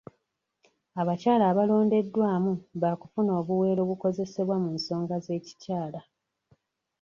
Abakyala 1.01 1.43
abalondeddwamu 1.51 2.53
b'akufuna 2.81 3.31
obuwero 3.39 3.79
obukozesebwa 3.85 4.55
mu 4.63 4.69
nsonga 4.77 5.15
z'ekikyakala. 5.25 6.01